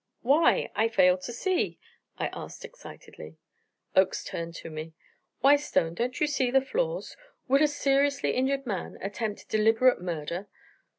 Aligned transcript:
"Why? 0.23 0.71
I 0.73 0.87
fail 0.87 1.15
to 1.19 1.31
see!" 1.31 1.77
I 2.17 2.29
asked 2.33 2.65
excitedly. 2.65 3.37
Oakes 3.95 4.23
turned 4.23 4.55
to 4.55 4.71
me: 4.71 4.93
"Why, 5.41 5.57
Stone, 5.57 5.93
don't 5.93 6.19
you 6.19 6.25
see 6.25 6.49
the 6.49 6.59
flaws? 6.59 7.15
Would 7.47 7.61
a 7.61 7.67
seriously 7.67 8.31
injured 8.31 8.65
man 8.65 8.97
attempt 8.99 9.47
deliberate 9.47 10.01
murder? 10.01 10.47